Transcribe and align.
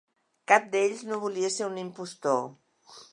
Cap 0.51 0.63
d'ells 0.75 1.03
no 1.11 1.19
volia 1.25 1.53
ser 1.57 1.67
un 1.73 1.77
impostor. 1.85 2.43